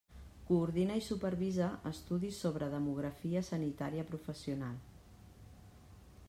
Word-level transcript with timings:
Coordina 0.45 0.93
i 1.01 1.03
supervisa 1.07 1.67
estudis 1.89 2.39
sobre 2.45 2.71
demografia 2.71 3.45
sanitària 3.51 4.07
professional. 4.15 4.83